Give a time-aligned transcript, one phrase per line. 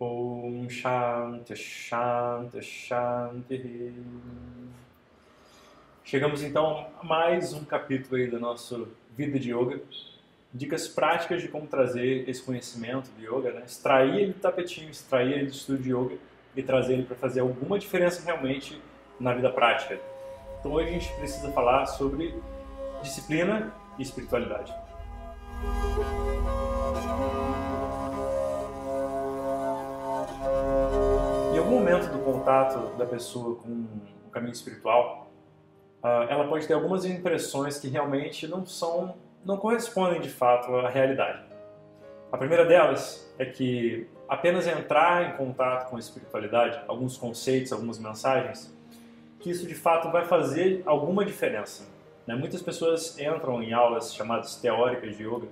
[0.00, 3.92] Om Shanti Shanti Shanti.
[6.04, 9.80] Chegamos então a mais um capítulo aí da nossa vida de yoga.
[10.54, 13.64] Dicas práticas de como trazer esse conhecimento de yoga, né?
[13.66, 16.16] extrair ele do tapetinho, extrair ele do estudo de yoga
[16.54, 18.80] e trazer ele para fazer alguma diferença realmente
[19.18, 19.98] na vida prática.
[20.60, 22.32] Então hoje a gente precisa falar sobre
[23.02, 24.72] disciplina e espiritualidade.
[27.44, 27.47] Em
[31.68, 33.86] algum momento do contato da pessoa com
[34.26, 35.30] o caminho espiritual,
[36.02, 40.88] ah, ela pode ter algumas impressões que realmente não são, não correspondem de fato à
[40.88, 41.42] realidade.
[42.32, 47.98] A primeira delas é que apenas entrar em contato com a espiritualidade, alguns conceitos, algumas
[47.98, 48.74] mensagens,
[49.38, 51.86] que isso de fato vai fazer alguma diferença.
[52.26, 52.34] Né?
[52.34, 55.48] Muitas pessoas entram em aulas chamadas teóricas de yoga,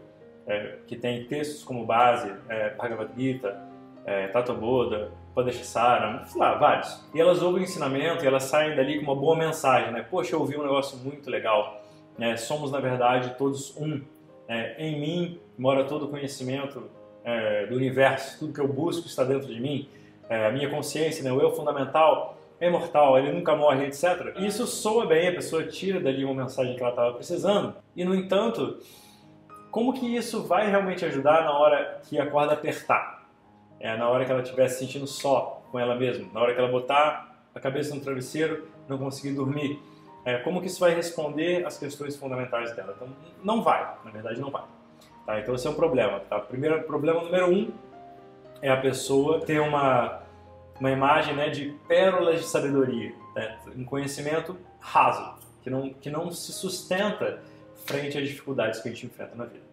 [0.47, 3.61] é, que tem textos como base, é, Bhagavad Gita,
[4.07, 7.05] é, Tato Boda, Padeshasaram, sei lá, vários.
[7.15, 10.01] E elas ouvem o ensinamento e elas saem dali com uma boa mensagem, né?
[10.01, 11.83] Poxa, eu ouvi um negócio muito legal.
[12.17, 12.39] Né?
[12.39, 14.01] Somos, na verdade, todos um.
[14.49, 16.85] É, em mim mora todo o conhecimento
[17.23, 19.87] é, do universo, tudo que eu busco está dentro de mim.
[20.27, 21.31] É, a minha consciência, né?
[21.31, 24.35] o eu fundamental, é imortal, ele nunca morre, etc.
[24.39, 27.75] E isso soa bem, a pessoa tira dali uma mensagem que ela estava precisando.
[27.95, 28.79] E, no entanto,
[29.71, 33.26] como que isso vai realmente ajudar na hora que a corda apertar?
[33.81, 36.59] É na hora que ela estiver se sentindo só com ela mesma, na hora que
[36.59, 39.81] ela botar a cabeça no travesseiro, não conseguir dormir.
[40.25, 42.95] É, como que isso vai responder às questões fundamentais dela?
[42.97, 43.09] Então,
[43.43, 44.65] não vai, na verdade não vai.
[45.25, 45.41] Tá?
[45.41, 46.21] Então esse é um problema.
[46.21, 46.39] Tá?
[46.39, 47.73] Primeiro problema número um
[48.63, 50.23] é a pessoa ter uma,
[50.81, 53.59] uma imagem né, de pérolas de sabedoria, né?
[53.77, 57.43] um conhecimento raso, que não, que não se sustenta
[57.85, 59.65] frente às dificuldades que a gente enfrenta na vida.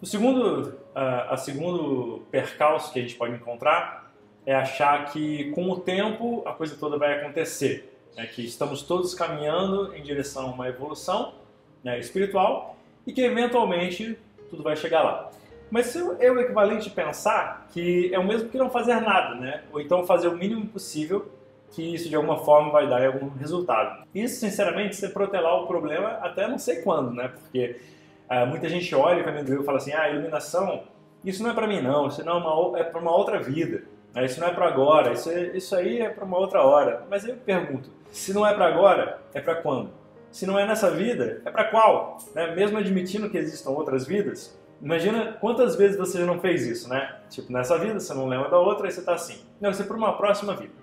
[0.00, 4.12] O segundo, uh, a segundo percalço que a gente pode encontrar
[4.44, 8.26] é achar que com o tempo a coisa toda vai acontecer, né?
[8.26, 11.34] que estamos todos caminhando em direção a uma evolução
[11.82, 12.76] né, espiritual
[13.06, 14.18] e que eventualmente
[14.50, 15.30] tudo vai chegar lá.
[15.70, 19.64] Mas é o equivalente pensar que é o mesmo que não fazer nada, né?
[19.72, 21.28] ou então fazer o mínimo possível
[21.72, 24.06] que isso de alguma forma vai dar algum resultado.
[24.14, 27.28] Isso, sinceramente, você protelar o problema até não sei quando, né?
[27.28, 27.80] Porque
[28.28, 30.84] ah, muita gente olha do eu e fala assim: ah, iluminação,
[31.24, 33.84] isso não é para mim, não, isso não é, uma, é para uma outra vida,
[34.14, 34.24] né?
[34.24, 37.04] isso não é para agora, isso, é, isso aí é para uma outra hora.
[37.08, 39.90] Mas eu pergunto: se não é para agora, é para quando?
[40.30, 42.18] Se não é nessa vida, é para qual?
[42.34, 42.54] Né?
[42.54, 47.16] Mesmo admitindo que existam outras vidas, imagina quantas vezes você não fez isso, né?
[47.30, 49.84] Tipo, nessa vida você não lembra da outra, aí você tá assim: não, isso é
[49.84, 50.74] para uma próxima vida.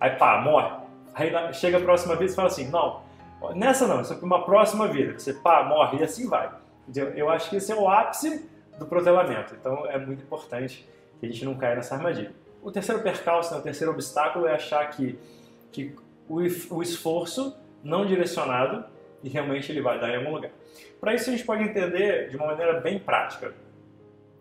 [0.00, 0.70] Aí pá, morre.
[1.14, 3.02] Aí chega a próxima vida e fala assim: não,
[3.54, 5.18] nessa não, isso é para uma próxima vida.
[5.18, 6.50] Você pá, morre e assim vai.
[7.14, 9.54] Eu acho que esse é o ápice do protelamento.
[9.54, 10.86] Então é muito importante
[11.18, 12.32] que a gente não caia nessa armadilha.
[12.62, 15.18] O terceiro percalço, né, o terceiro obstáculo é achar que,
[15.72, 15.94] que
[16.28, 16.36] o,
[16.70, 18.84] o esforço não direcionado
[19.22, 20.50] e realmente ele vai dar em algum lugar.
[21.00, 23.54] Para isso a gente pode entender de uma maneira bem prática.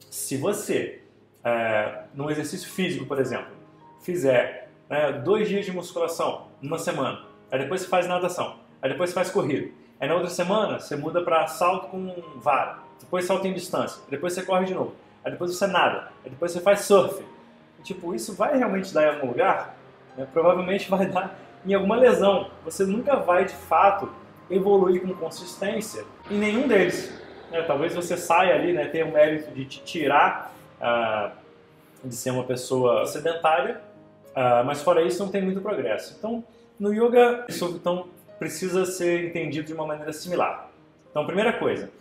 [0.09, 1.01] Se você,
[1.43, 3.55] é, num exercício físico, por exemplo,
[4.01, 9.09] fizer né, dois dias de musculação numa semana, aí depois você faz natação, aí depois
[9.09, 9.69] você faz corrida,
[9.99, 14.33] Aí na outra semana você muda para salto com vara, depois salto em distância, depois
[14.33, 14.93] você corre de novo,
[15.23, 17.23] aí depois você nada, aí depois você faz surf.
[17.79, 19.75] E, tipo, isso vai realmente dar em algum lugar?
[20.15, 20.27] Né?
[20.31, 22.49] Provavelmente vai dar em alguma lesão.
[22.63, 24.09] Você nunca vai de fato
[24.49, 27.11] evoluir com consistência em nenhum deles.
[27.51, 27.61] Né?
[27.63, 31.31] Talvez você saia ali, né, tenha o mérito de te tirar uh,
[32.03, 33.81] de ser uma pessoa sedentária,
[34.29, 36.15] uh, mas fora isso não tem muito progresso.
[36.17, 36.43] Então,
[36.79, 38.07] no yoga, isso então
[38.39, 40.71] precisa ser entendido de uma maneira similar.
[41.09, 41.91] Então, primeira coisa,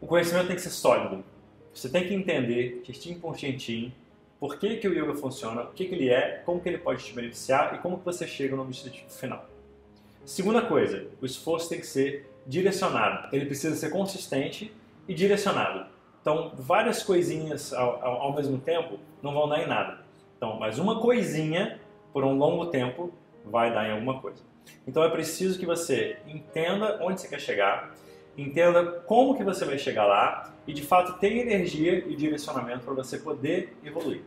[0.00, 1.24] o conhecimento tem que ser sólido.
[1.72, 3.92] Você tem que entender, tintim por tintim,
[4.40, 7.04] por que, que o yoga funciona, o que, que ele é, como que ele pode
[7.04, 9.46] te beneficiar e como que você chega no objetivo final.
[10.24, 13.28] Segunda coisa, o esforço tem que ser direcionado.
[13.34, 14.72] Ele precisa ser consistente
[15.08, 15.86] e direcionado.
[16.20, 20.00] Então, várias coisinhas ao, ao, ao mesmo tempo não vão dar em nada.
[20.36, 21.78] Então, mas uma coisinha
[22.12, 23.12] por um longo tempo
[23.44, 24.42] vai dar em alguma coisa.
[24.86, 27.94] Então é preciso que você entenda onde você quer chegar,
[28.36, 32.94] entenda como que você vai chegar lá e de fato tenha energia e direcionamento para
[32.94, 34.22] você poder evoluir.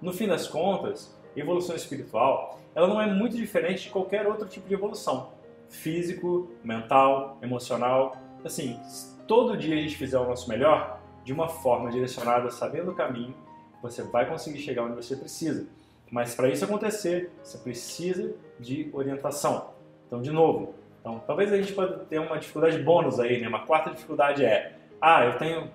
[0.00, 4.68] No fim das contas, evolução espiritual, ela não é muito diferente de qualquer outro tipo
[4.68, 5.32] de evolução.
[5.68, 8.16] Físico, mental, emocional.
[8.44, 8.80] Assim,
[9.26, 13.34] todo dia a gente fizer o nosso melhor, de uma forma direcionada, sabendo o caminho,
[13.82, 15.68] você vai conseguir chegar onde você precisa.
[16.10, 19.70] Mas para isso acontecer, você precisa de orientação.
[20.10, 23.46] Então, de novo, então, talvez a gente pode ter uma dificuldade bônus aí, né?
[23.46, 25.70] Uma quarta dificuldade é, ah, eu tenho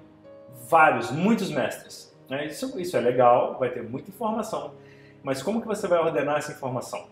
[0.70, 2.14] vários, muitos mestres.
[2.30, 2.48] Né?
[2.48, 4.74] Isso, isso é legal, vai ter muita informação,
[5.24, 7.08] mas como que você vai ordenar essa informação?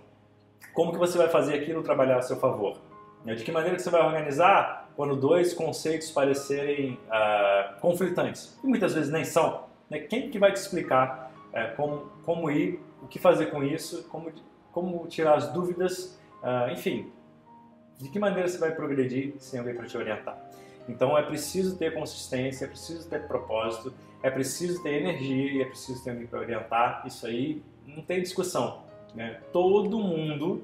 [0.74, 2.78] Como que você vai fazer aquilo trabalhar a seu favor?
[3.24, 3.36] Né?
[3.36, 8.60] De que maneira que você vai organizar quando dois conceitos parecerem uh, conflitantes?
[8.62, 9.64] E muitas vezes nem são.
[9.90, 10.00] Né?
[10.00, 14.30] Quem que vai te explicar uh, como, como ir, o que fazer com isso, como,
[14.74, 17.12] como tirar as dúvidas, uh, enfim,
[18.00, 20.38] de que maneira você vai progredir sem alguém para te orientar?
[20.88, 26.04] Então é preciso ter consistência, é preciso ter propósito, é preciso ter energia, é preciso
[26.04, 27.04] ter alguém para orientar.
[27.06, 28.84] Isso aí não tem discussão.
[29.16, 29.40] Né?
[29.52, 30.64] Todo mundo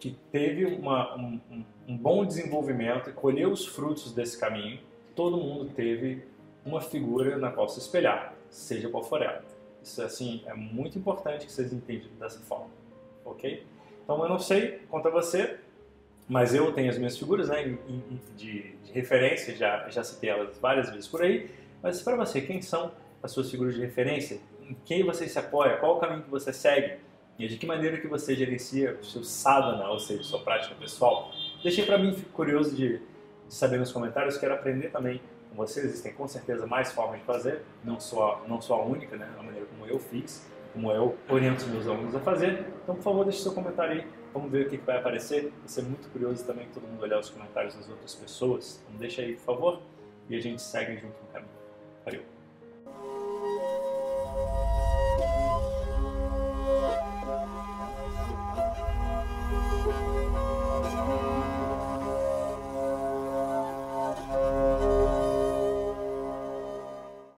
[0.00, 1.40] que teve uma, um,
[1.88, 4.80] um, bom desenvolvimento e colheu os frutos desse caminho,
[5.14, 6.24] todo mundo teve
[6.64, 9.42] uma figura na qual se espelhar, seja qual for ela.
[9.82, 12.70] Isso assim é muito importante que vocês entendam dessa forma,
[13.24, 13.64] ok?
[14.04, 15.56] Então eu não sei quanto a você,
[16.28, 17.76] mas eu tenho as minhas figuras né,
[18.36, 21.50] de, de referência, já, já citei elas várias vezes por aí,
[21.82, 22.92] mas para você, quem são
[23.22, 24.38] as suas figuras de referência?
[24.62, 25.76] Em quem você se apoia?
[25.78, 26.98] Qual o caminho que você segue?
[27.38, 31.30] E de que maneira que você gerencia o seu sadhana, ou seja, sua prática pessoal?
[31.62, 35.20] Deixei para mim, fico curioso de, de, saber nos comentários, quero aprender também
[35.50, 39.16] com vocês, existem com certeza mais formas de fazer, não só, não só a única,
[39.16, 42.66] né, a maneira como eu fiz, como eu oriento os meus alunos a fazer.
[42.82, 45.44] Então, por favor, deixe seu comentário aí, vamos ver o que, que vai aparecer.
[45.44, 48.82] Vai ser muito curioso também todo mundo olhar os comentários das outras pessoas.
[48.84, 49.82] Então, deixa aí, por favor,
[50.28, 51.50] e a gente segue junto no caminho.
[52.04, 52.33] Valeu!